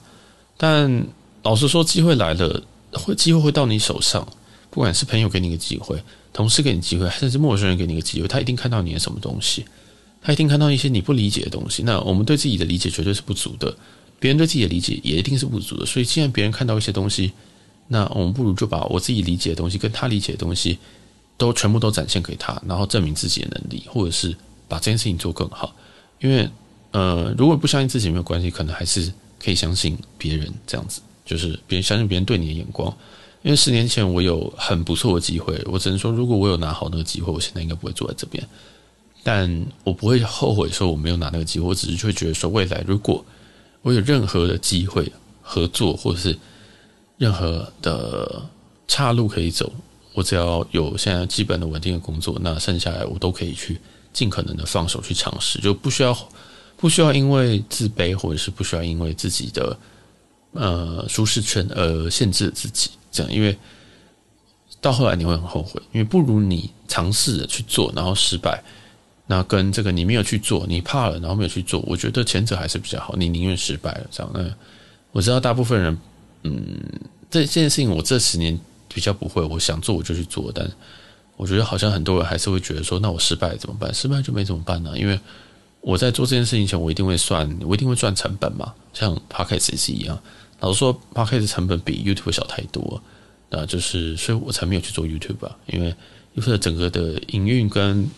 [0.59, 1.07] 但
[1.42, 4.27] 老实说，机会来了，会机会会到你手上。
[4.70, 9.66] 不管是朋友给你个机会，同事给你机会，甚至陌生人给你个机会，他一定看到你的什么东西，
[10.22, 11.83] 他一定看到一些你不理解的东西。
[11.83, 13.77] 那我们对自己的理解绝对是不足的，
[14.18, 15.85] 别人对自己的理解也一定是不足的。
[15.85, 17.33] 所以，既然别人看到一些东西，
[17.88, 20.78] 那我们不如就把我自己理解的东西跟他理解的东西
[21.36, 24.34] 都全部都展现给他，然后证明自己的能力，或者是
[24.68, 25.74] 把这件事情做更好。
[26.20, 26.48] 因为
[26.92, 32.94] 呃，如果不相信自己没有关系，可能还是可以相信别人这样子，就是别人相信别人对你的眼光。
[33.42, 38.46] 因为十年前我有很不错的机会，我只能说，如果我有拿好那个机会，我现在应该不会坐在这边。
[39.24, 43.24] 但我不会后悔说我没有拿那个机会，我只是会觉得说，未来如果
[43.82, 46.38] 我有任何的机会合作，或者是
[47.22, 48.42] 任何的
[48.88, 49.72] 岔路可以走，
[50.12, 53.80] 我只要有现在基本的稳定的工作，那剩下来我都可以去
[54.12, 56.12] 尽可能的放手去尝试，就不需要
[56.76, 59.78] 不需要因为自卑，或者是不需要因为自己的
[60.50, 62.90] 呃舒适圈而限制自己。
[63.12, 63.56] 这样，因为
[64.80, 68.61] 到后来你会很后悔，因为不如你尝试着去做，然后失败。
[69.28, 73.14] 那跟这个你没有去做，你怕了，然后没有去做，我觉得前者还是比较好。
[73.16, 74.32] 你宁愿失败了，这样。
[74.35, 74.44] 那
[75.12, 75.96] 我知道大部分人，
[76.42, 76.81] 嗯，
[77.31, 78.59] 这件事情我这十年
[78.92, 80.50] 比较不会，我想做我就去做。
[80.55, 80.70] 但
[81.37, 83.92] 我觉得好像很多人还是会觉得说，那我失败怎么办？
[83.92, 84.98] 失败就没怎么办呢？
[84.98, 85.18] 因为
[85.81, 88.72] 我在做这件事情前，我一定会算，我一定会赚成本嘛。
[88.92, 90.22] 像 Podcast 也是一样，
[90.61, 93.02] 老实说 Podcast 成本比 YouTube 小太多，
[93.50, 95.94] 那就是所以我才没有去做 YouTube 吧，因为
[96.37, 98.09] YouTube 整个的营运跟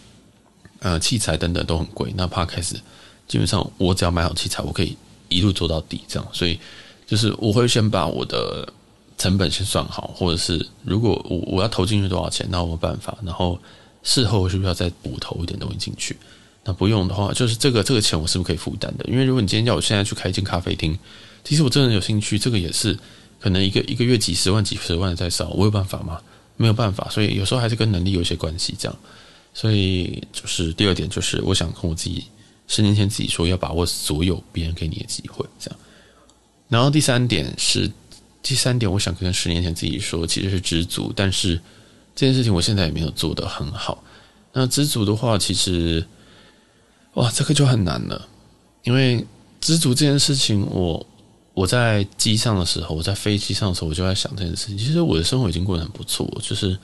[0.80, 2.12] 呃，器材等等都很贵。
[2.14, 2.74] 那 Podcast
[3.26, 4.96] 基本上我只要买好器材，我可以
[5.30, 6.28] 一路做到底，这样。
[6.32, 6.60] 所以
[7.06, 8.66] 就是我会先把我的
[9.18, 13.16] 成本先算好，或者是如果我我要投进去多少钱，那我没办法。
[13.22, 13.58] 然后
[14.02, 16.16] 事后我是不是要再补投一点东西进去？
[16.64, 19.04] 那不用的话，就是这个这个钱我是不是可以负担的？
[19.04, 20.98] 因为如果你今天叫我现在去开一间咖啡厅，
[21.44, 22.98] 其实我真的有兴趣，这个也是
[23.38, 26.18] 可能一个一个月几十万、几十万的在烧，我有办法吗？
[26.56, 27.06] 没有办法。
[27.10, 28.98] 所以有时候还是跟能力有些关系，这样。
[29.52, 32.24] 所以就是第二点，就是我想跟我自己
[32.66, 35.78] 十年前自己说，要把握所有别人给你的机会，这样。
[36.68, 37.90] 然后第三点是，
[38.42, 41.12] 第三点我想跟十年前自己说，其实是知足。
[41.14, 41.60] 但是
[42.14, 44.02] 这件事情我现在也没有做得很好。
[44.52, 46.06] 那知足的话，其实
[47.14, 48.28] 哇，这个就很难了，
[48.82, 49.24] 因为
[49.60, 51.06] 知足这件事情，我
[51.52, 54.78] 我在机上的时候，我在飞机上的时候，我就在想这件事情。
[54.78, 56.78] 其实我的生活已经过得很不错，就是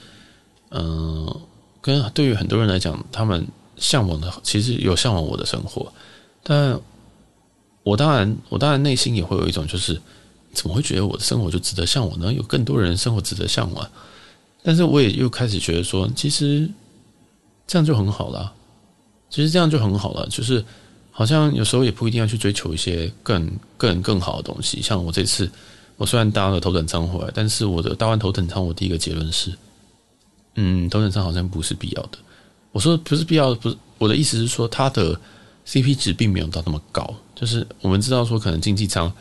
[0.69, 1.41] 嗯。
[1.83, 3.43] 跟对于很多人来讲，他们
[3.75, 5.91] 向往的其实有向往我的生活，
[6.43, 6.79] 但
[7.83, 9.99] 我当然，我当然内心也会有一种，就是
[10.53, 12.31] 怎么会觉得我的生活就值得向往呢？
[12.33, 13.89] 有更多人生活值得向往，
[14.61, 16.69] 但是我也又开始觉得说，其实
[17.65, 18.53] 这样就很好了，
[19.29, 20.63] 其实这样就很好了，就是
[21.11, 24.81] 好像有时候也不一定要去追求一些更更更好的东西。
[24.81, 25.49] 像我这次，
[25.97, 29.53] 我虽然搭了头等舱回来，但是我的搭完头等舱，我第一个结论是。
[30.55, 32.17] 嗯，头等舱好像不是必要的。
[32.73, 35.17] 我说不是必要的，不是我的意思是说，它的
[35.65, 37.15] CP 值并没有到那么高。
[37.35, 39.11] 就是我们知道说，可能经济舱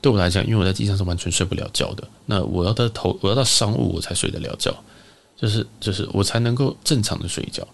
[0.00, 2.08] 对我来讲，因为我在机舱是完全睡不了觉的。
[2.26, 4.74] 那我要到头，我要到商务我才睡得了觉，
[5.36, 7.66] 就是就是我才能够正常的睡觉。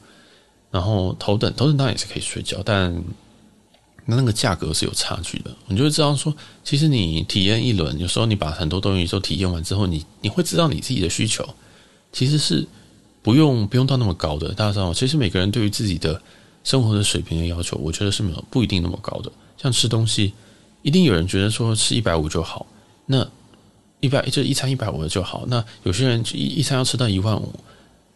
[0.70, 2.92] 然后头等头等当然也是可以睡觉，但
[4.06, 5.50] 那那个价格是有差距的。
[5.68, 11.48] 你就会知道说，其实你体验一轮，有时候你把很多东西都体验完之后，你你会知道你自己的需求
[12.12, 12.66] 其实是。
[13.24, 14.92] 不用不用到那么高的，大家知道？
[14.92, 16.20] 其实每个人对于自己的
[16.64, 19.30] 生活的水平的要求，我觉得是没有不一定那么高的。
[19.56, 20.32] 像吃东西，
[20.82, 22.66] 一定有人觉得说吃一百五就好，
[23.06, 23.24] 那
[24.00, 25.44] 一百就一餐一百五就好。
[25.46, 27.52] 那有些人一一餐要吃到一万五，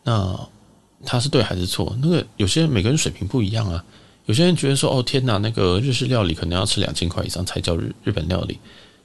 [0.02, 0.48] 那
[1.04, 1.96] 他是对还是错？
[2.02, 3.84] 那个有些人每个人水平不一样啊。
[4.26, 8.58] 有些人觉得说哦天哪，那个日式料理可能要吃两千块以上才叫日日本料理，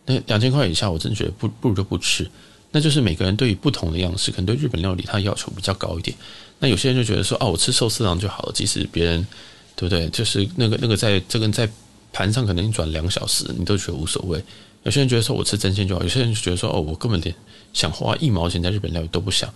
[0.05, 2.29] 那两千块以下我真的觉得不不如就不吃。
[2.71, 6.17] 那就是每个人对于不同的样式，可能对日本料理它要求比较高一点。
[6.63, 9.27] 那有些人就觉得说，哦，我吃寿司郎就好了，即使别人
[9.75, 10.07] 对不对？
[10.11, 11.69] 就是那个那个在这个在
[12.13, 14.41] 盘上可能你转两小时，你都觉得无所谓。
[14.83, 17.35] 有些人觉得说我吃真鲜就好，有些人就觉得说，哦，我根本连
[17.73, 19.49] 想花一毛钱在日本料理都不想。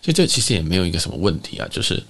[0.00, 1.66] 所以这其实也没有一个什么问题啊。
[1.68, 2.00] 就是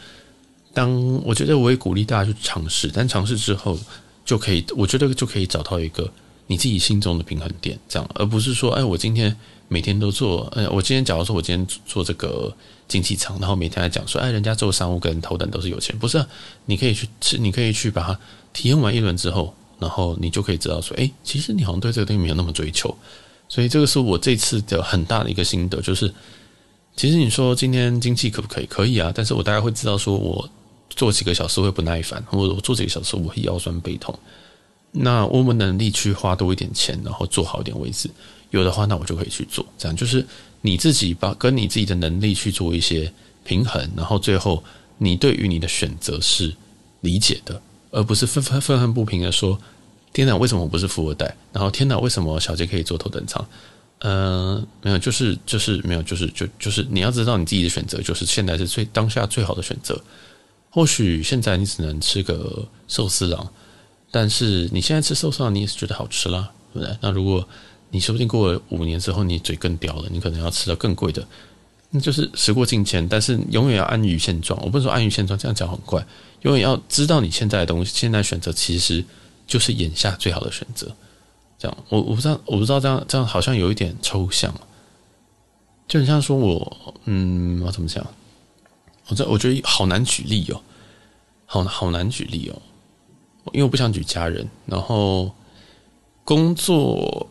[0.74, 3.78] 当我觉得我也鼓励大家去尝试，但尝试之后
[4.22, 6.06] 就可以，我觉得就可以找到一个
[6.46, 9.34] 你自己心中的平衡点，这样，而不是说，哎，我今天。
[9.72, 12.54] 每天都做，呃，我今天假如说我今天做这个
[12.86, 16.22] 经济舱，然后每天来讲说，哎，人家做商务跟头等都是有钱，不是？
[16.66, 18.20] 你可以去吃，你可以去把它
[18.52, 22.94] 体验完一轮之后，然后你就可以知道说，哎，其实你好像对这个东西没有那么追求。
[23.48, 26.12] 所以这个是我这次的很大的一个心得，就是
[26.94, 28.66] 其实你说今天经济可不可以？
[28.66, 30.46] 可以啊，但是我大概会知道说我
[30.90, 34.14] 做几个小时会不耐烦，或者我做几个小时我会腰酸背痛。
[34.94, 38.10] 那我们能力去花多一点钱，然后做好一点位置。
[38.52, 39.66] 有的话，那我就可以去做。
[39.76, 40.24] 这样就是
[40.60, 43.12] 你自己把跟你自己的能力去做一些
[43.44, 44.62] 平衡，然后最后
[44.98, 46.54] 你对于你的选择是
[47.00, 47.60] 理解的，
[47.90, 49.58] 而不是愤愤愤恨不平的说
[50.14, 53.44] ：“天哪，为什么我不是富二代？”然后“天哪，为什么小杰可以坐头等舱？”
[54.00, 59.96] 呃，没有，就是就是没有，就是就就是你要知道你自己的选择，就是现在是最当下最好的选择。
[60.70, 63.52] 或许现在你只能吃个寿司郎，
[64.10, 66.96] 但是你现在吃寿司郎，你也是觉得好吃啦，对不对？
[67.00, 67.46] 那如果
[67.92, 71.24] 你说不定过了五年之后，你嘴更刁了，你可能要吃到更贵的，
[71.90, 73.06] 那就是时过境迁。
[73.06, 74.60] 但是永远要安于现状。
[74.64, 76.04] 我不是说安于现状，这样讲很怪。
[76.40, 79.04] 永远要知道你现在的东西，现在选择其实
[79.46, 80.90] 就是眼下最好的选择。
[81.58, 84.52] 这样，我我不知道，我不知道这样这样好像有一点抽象，
[85.86, 88.04] 就很像说我，嗯，我怎么讲？
[89.08, 90.60] 我这我觉得好难举例哦，
[91.44, 92.56] 好好难举例哦，
[93.52, 94.48] 因为我不想举家人。
[94.64, 95.30] 然后
[96.24, 97.28] 工作，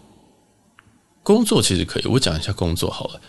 [1.24, 3.22] 工作其实可以，我讲一下工作好了。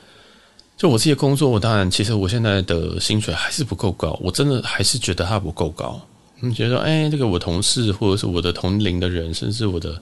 [0.77, 6.01] 就我自己工作，我当然其实我现在的薪水还是不够高，我真的还是觉得它不够高。
[6.41, 10.01] 你觉得，哎，这个我同事或者是我的同龄的人，甚至我的，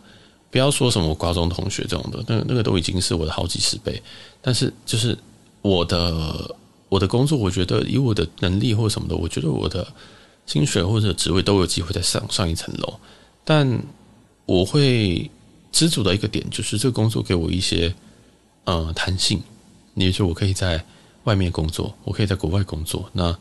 [0.51, 4.03] 不要说什么我高中同学这种的，那那个都已经是我的好几十倍。
[4.41, 5.17] 但是就是
[5.63, 6.57] 我的。
[6.91, 9.87] 我的工作，我觉得以我的能力或什么的，我觉得我的
[10.45, 12.95] 薪水或者职位都有机会再上上一层楼。
[13.45, 13.81] 但
[14.45, 15.31] 我会
[15.73, 17.95] 知足的一个点就是，这个工作给我一些
[18.65, 19.43] 呃弹性，
[19.95, 20.85] 也就是我可以在
[21.25, 23.09] 外面工作，我可以在国外工作。
[23.13, 23.37] 那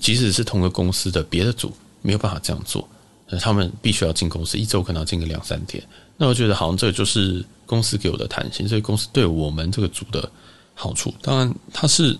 [0.00, 2.88] 即使是同个公司的别的组没有办法这样做，
[3.28, 5.82] 那他们必须要进公司，一周可能要进个两三天。
[6.16, 10.30] 那我觉得好像这个就是公司给我的弹性，所以公司对我们这个组的
[10.74, 12.18] 好处，当然它是。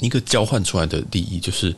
[0.00, 1.74] 一个交换出来的利益就是，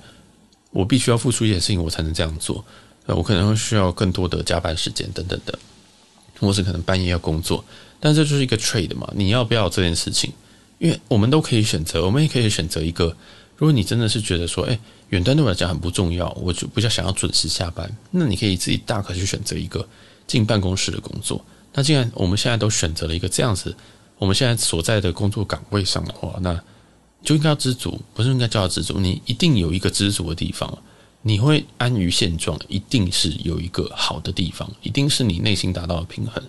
[0.73, 2.63] 我必须要付出一些事情，我才能这样做。
[3.07, 5.59] 那我可能会需要更多的加班时间等等的，
[6.41, 7.65] 或是可能半夜要工作。
[8.01, 10.33] 但这就是一个 trade 嘛，你要不要这件事情？
[10.79, 13.15] 因为我们都可以选择，我们也可以选择一个。
[13.57, 14.79] 如果你真的是觉得说，哎，
[15.11, 19.87] 远端对我来讲很不重要，我就比较想要准时下班，那你可以自己大可去选择一个
[20.27, 21.45] 进办公室的工作。
[21.75, 23.77] 那既然我们现在都选择了一个这样子，
[24.19, 26.61] 我们现在所在的工作岗位上的话，那。
[27.23, 28.99] 就应该要知足，不是应该叫他知足。
[28.99, 30.79] 你一定有一个知足的地方，
[31.23, 36.43] 你会安于现状，一定是有一个好的地方，一定是你内心达到了平衡。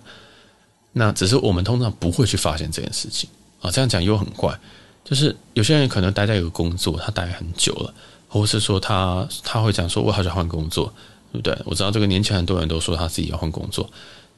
[0.93, 3.29] 那只是我们通常不会去发现这件事情
[3.61, 3.69] 啊。
[3.71, 4.57] 这样讲又很怪，
[5.03, 7.93] 就是有些人可能待在一个工作，他待很久了，
[8.27, 10.93] 或是说他他会讲说，我好想换工作，
[11.31, 11.57] 对不对？
[11.65, 13.89] 我知道这个年前很多人都说他自己要换工作，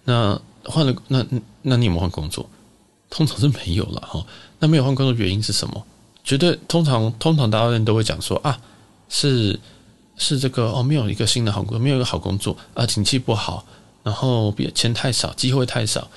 [0.05, 1.25] 那换了，那
[1.61, 2.49] 那你有没有换工作？
[3.09, 4.25] 通常是没有了哈。
[4.59, 5.85] 那没有换工作原因是什么？
[6.23, 8.59] 绝对通常通常大家人都会讲说啊，
[9.09, 9.59] 是
[10.23, 13.65] 是这个哦，没有一个新的好工作，没有一个好工作啊，景气不好，
[14.03, 16.09] 然后别钱太少，机会太少，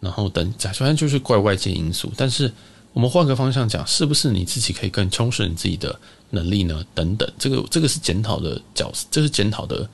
[0.00, 2.12] 然后等，反正就是怪外界因素。
[2.16, 2.52] 但是
[2.92, 5.98] 我们换个方向讲，是不是你自己可以更充实你自己的
[6.30, 6.84] 能力呢？
[6.94, 9.88] 等等，这个这个是检讨的角色，这是检讨的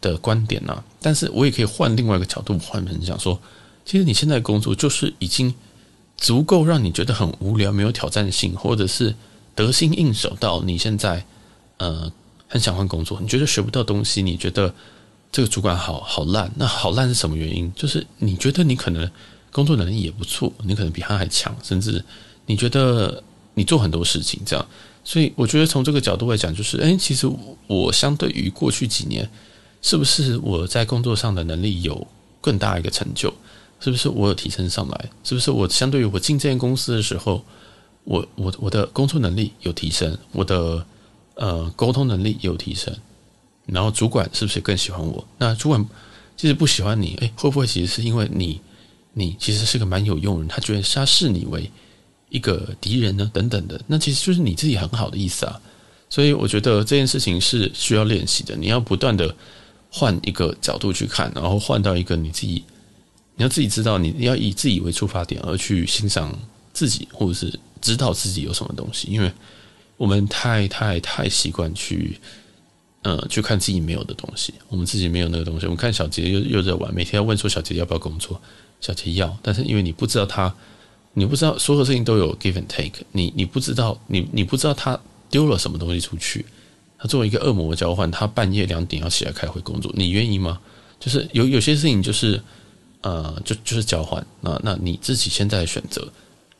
[0.00, 3.40] 的观点呐、但是我也可以换另外一个角度，换成讲说，
[3.84, 5.54] 其实你现在工作就是已经。
[6.18, 9.12] 足够让你觉得很无聊、没有挑战性，或者是
[9.56, 11.24] 得心应手到你现在
[11.78, 12.12] 呃
[12.52, 14.74] 很想换工作，你觉得学不到东西，你觉得
[15.32, 17.72] 这个主管好好烂，那好烂是什么原因？
[17.74, 19.10] 就是你觉得你可能
[19.50, 22.04] 工作能力也不错，你可能比他还强，甚至
[22.44, 24.66] 你觉得你做很多事情这样。
[25.02, 27.26] 所以我觉得从这个角度来讲，就是诶，其实
[27.66, 29.26] 我相对于过去几年，
[29.80, 32.06] 是不是我在工作上的能力有
[32.42, 33.32] 更大一个成就？
[33.80, 35.10] 是不是我有提升上来？
[35.24, 37.42] 是不是我相对于我进这间公司的时候，
[38.04, 40.84] 我我我的工作能力有提升，我的
[41.42, 42.96] 呃沟通能力有提升，
[43.66, 45.26] 然后主管是不是更喜欢我？
[45.38, 45.84] 那主管
[46.36, 48.60] 其实不喜欢你，诶，会不会其实是因为你
[49.12, 51.68] 你其实是个蛮有用人，他觉得他视你为
[52.28, 53.28] 一个敌人呢？
[53.34, 55.60] 等等的，那其实就是你自己很好的意思啊。
[56.08, 59.34] 所以我觉得这件事情是需要练习的，你要不断的
[59.90, 62.62] 换一个角度去看，然后换到一个你自己。
[63.34, 66.38] 你要自己知道，你要以自己为出发点而去欣赏
[66.74, 69.08] 自己，或者是知道自己有什么东西。
[69.10, 69.32] 因为
[70.02, 72.18] 我们太太太习惯去，
[73.02, 74.52] 呃，去看自己没有的东西。
[74.68, 75.66] 我们自己没有那个东西。
[75.66, 78.40] 我们看小杰又又在玩，每天要问说小杰要不要工作，
[78.80, 79.38] 小杰要。
[79.42, 80.52] 但是因为你不知道他，
[81.14, 84.98] 你不知道所有事情都有 give and take，你你不知道，你你不知道他
[85.30, 86.44] 丢了什么东西出去。
[86.98, 90.58] 他作为一个恶魔交换，他半夜两点要起来开会工作，你愿意吗？
[90.98, 92.42] 就是有有些事情就是。
[93.02, 96.06] 呃，就就是交换，那那你自己现在的选择，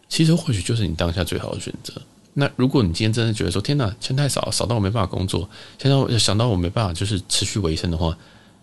[0.08, 1.94] 其实或许就是你当下最好的选择。
[2.34, 8.16] 那如果你今天真的觉得说，天哪，钱太少，少到我没办法工作，现在想到我没办法就是持续维生的话，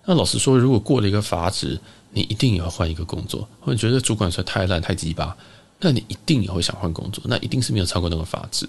[0.06, 1.80] 那老实说，如果过了一个阀值，
[2.12, 5.38] 你一定也要换一个工作，或者觉得主管实在太烂太鸡巴，
[5.80, 8.68] 那你一定也会想换工作，那一定是没有超过那个阀值。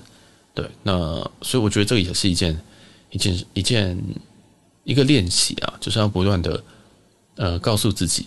[0.52, 0.92] 对，那
[1.40, 2.60] 所以我觉得这个也是一件
[3.10, 3.98] 一件一件
[4.84, 6.62] 一个练习啊，就是要不断的
[7.36, 8.26] 呃告诉自己。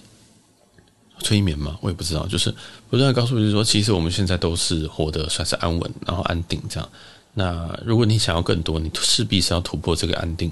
[1.19, 1.77] 催眠吗？
[1.81, 2.53] 我也不知道，就是
[2.89, 6.89] 不断告诉你说，其实我们现在都是活得算是安稳，然后安定这样。
[7.33, 10.51] 那如果你想要更多，你势必是要突破这个安定。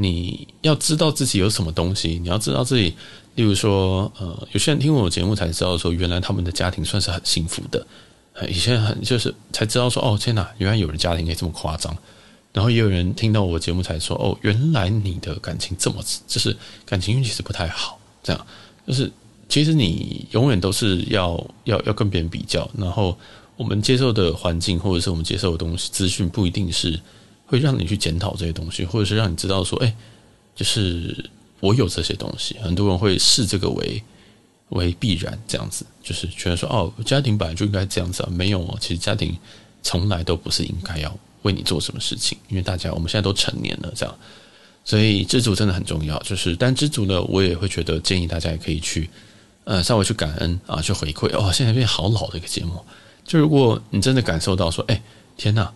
[0.00, 2.94] 你要知道自己有什么东西，你要知道自己，
[3.34, 7.84] 例如说，呃，有些人听我节目才知道说，原来他们的家庭算是很幸福的。
[8.48, 11.96] 以前很就是才知道说，哦，天哪，原来有人家庭可以这么夸张。
[12.52, 16.56] 然后也有人听到我节目才说，哦，原来你的感情这么，就是
[16.86, 17.98] 感情运气是不太好。
[18.22, 18.46] 这样，
[18.86, 19.10] 就是
[19.48, 23.18] 其实你永远都是要要要跟别人比较，然后
[23.56, 27.00] 我们接受的环境或者是我们接受的东西资讯不一定是。
[27.50, 29.96] 会让你去检讨这些东西，或者是让你知道说，哎，
[30.54, 31.30] 就是
[31.60, 32.54] 我有这些东西。
[32.58, 34.02] 很多人会视这个为
[34.68, 38.28] 为必然，这样子，就是觉得说，哦，家庭本来就应该这样子啊。
[38.30, 39.34] 没有哦，其实家庭
[39.82, 44.14] 从来都不是应该要为你做什么事情，因为大家我们现在都成年了，这样，
[44.84, 46.18] 所以知足真的很重要。
[46.18, 49.08] 就是，但知足呢，我也会觉得建议大家也可以去，
[49.68, 51.28] 呃，稍微去感恩啊，去回馈。
[51.36, 52.82] 哦，现在变好老的一个节目。
[53.22, 55.02] 就如果你真的感受到说，哎，
[55.36, 55.70] 天哪！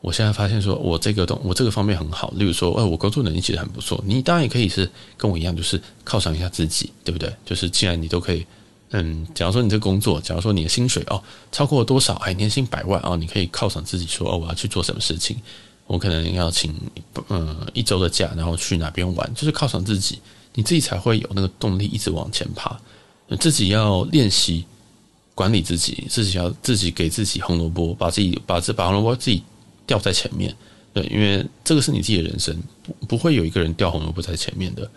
[0.00, 2.32] 我现在发现说，我这个东，我这个方面很好。
[2.36, 4.00] 例如说，哎，我工作能力其实很不错。
[4.06, 7.34] 你当然也可以是跟我一样，就是犒赏一下自己，对不对？
[7.44, 8.46] 就是既然你都可以，
[8.90, 11.20] 嗯，假如说你这工作，假如说你的薪水哦
[11.50, 15.36] 超过了多少，哎，年薪百万哦，你可以犒赏自己说，哦，我要去做什么事情，
[15.88, 16.72] 我可能要请
[17.28, 20.20] 嗯一周的假，然后去哪边玩，就是犒赏自己，
[20.54, 22.80] 你自己才会有那个动力一直往前爬。
[23.38, 24.64] 自己要练习
[25.34, 29.42] 管理自己，自己要自己给自己红萝卜，把自己把这把红萝卜自己。
[29.84, 30.54] 掉在前面，
[30.94, 34.88] 对，因为这个是你自己的人生，不不会有一个人掉红萝卜在前面的。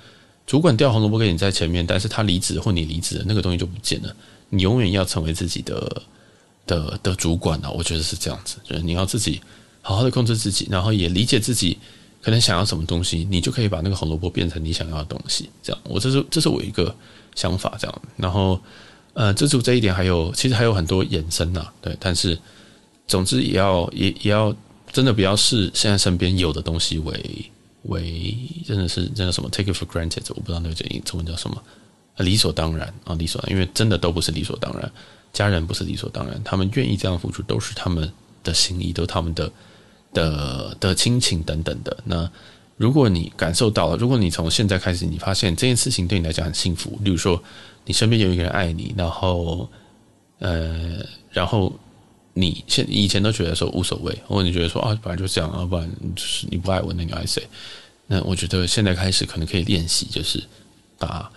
[0.46, 4.16] 主管掉红萝卜给你在前面，但是他离职或你离职的那个东西就不见了。
[4.50, 6.04] 你永远要成为自己的
[6.68, 9.42] 的的主管啊，我觉得是这样子，就是你要自己
[9.82, 11.80] 好好的控制自己，然后也理解自己
[12.22, 15.50] 可能想要什么东西，你就可以把那个红萝卜变成你想要的东西。
[15.64, 16.96] 这样，我这是这是我一个
[17.36, 18.02] 想法，这样。
[18.18, 18.60] 然后，
[19.14, 22.40] 呃，知足这一点还有其实还有很多衍生呐，对，但是
[23.08, 24.56] 总之也要也也要。
[24.92, 27.52] 真的不要视现在身边有的东西为
[27.84, 28.34] 为
[28.66, 31.62] 真的是真的什么 take it for granted，我不知道那个原因中文叫什么，
[32.20, 34.90] 理所当然啊，理所当然，因为真的都不是理所当然，
[35.34, 38.10] 家人不是理所当然，他们愿意这样付出都是他们
[38.42, 39.52] 的心意，都是他们的
[40.14, 41.98] 的的亲情等等的。
[42.06, 42.32] 那
[42.78, 47.42] 如果你感受到了，如果你从现在开始，你发现这件事情对你来讲很幸福，例如说
[47.86, 49.70] 你身边有一个人爱你，然后
[50.40, 51.74] 呃，然后。
[52.38, 57.42] 你现以前都觉得说无所谓，或者你觉得说啊，本来就这样，啊不然就是你不爱我，那你爱谁？
[58.08, 60.44] 那我觉得现在开始可能可以练习，就是
[60.98, 61.32] 把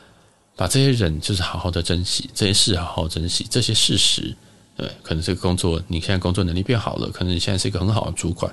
[0.57, 4.34] 把这些人就是好好的珍惜，这些事好好珍惜，这些事实，
[4.76, 8.53] 对，可能这个工作你现在工作能力变好了，可能你现在是一个很好的主管，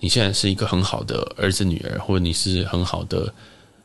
[0.00, 3.32] 你现在是一个很好的儿子女儿，或者你是很好的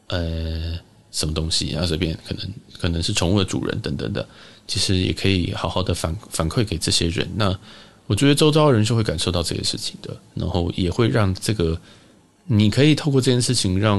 [0.07, 0.77] 呃
[1.11, 2.47] 什么东西啊，这边可能
[2.79, 4.27] 可能是宠物的主人等等的，
[4.67, 7.57] 其实也可以好好的反反馈给这些人，那。
[8.05, 11.79] 我觉得周遭的人是会感受到这件事情的，然后也会让这个，
[12.45, 13.97] 你可以透过这件事情让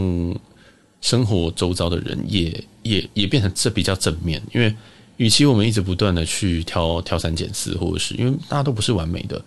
[1.01, 4.73] 生活周遭的人也也也变成这比较正面，因为
[5.17, 9.43] 与其我们一直不断的去挑挑三拣四，或者是因为大家都不是完美的，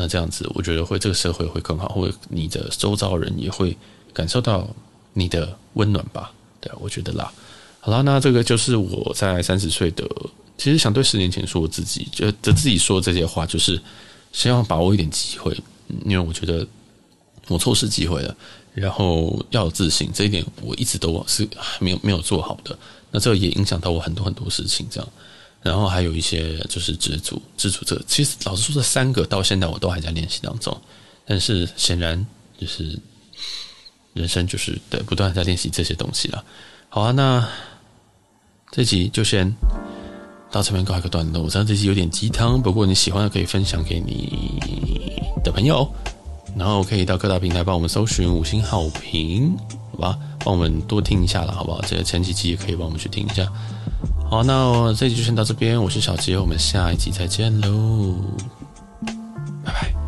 [0.00, 3.76] 那这样子我觉得会这个社会会更好，或者你的周遭人也会
[4.14, 4.66] 感受到
[5.12, 6.32] 你的温暖吧？
[6.58, 7.30] 对，我觉得啦。
[7.80, 10.08] 好啦，那这个就是我在三十岁的。
[10.56, 13.78] 其实想对十年前说我自己，就就自己说这些话，就是
[14.32, 15.54] 希望把握一点机会，
[16.06, 16.66] 因为我觉得
[17.48, 18.34] 我错失机会了。
[18.72, 21.46] 然后要有自信，这一点我一直都是
[21.78, 22.78] 没有没有做好的。
[23.10, 25.08] 那这也影响到我很多很多事情，这样。
[25.62, 30.76] 然后还有一些就是知足，知足这，其实老实说，这三个到现在我都还在练习当中。
[31.26, 32.26] 但是显然
[32.58, 32.98] 就是
[34.14, 36.44] 人生就是对不断在练习这些东西了。
[36.88, 37.48] 好啊，那
[38.70, 39.52] 这集就先。
[40.52, 44.60] 到这边告一个段落，我知道这期有点鸡汤，不过你喜欢的可以分享给你
[45.44, 45.88] 的朋友，
[46.56, 49.56] 然后可以到各大平台帮我们搜寻五星好评，
[49.92, 50.18] 好吧？
[50.44, 51.80] 帮我们多听一下了，好不好？
[51.82, 53.46] 这前几集也可以帮我们去听一下。
[54.30, 58.14] 好，那我这集就先到这边，我是小杰，我们下一集再见喽，
[59.64, 59.99] 拜拜。